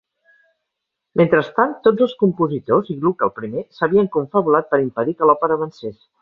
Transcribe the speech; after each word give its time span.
Mentrestant, 1.21 1.75
tots 1.87 2.05
els 2.05 2.15
compositors, 2.23 2.89
i 2.95 2.97
Gluck 3.03 3.21
el 3.27 3.33
primer, 3.41 3.65
s'havien 3.81 4.11
confabulat 4.17 4.73
per 4.73 4.81
impedir 4.87 5.15
que 5.21 5.29
l'òpera 5.33 5.61
avancés. 5.63 6.03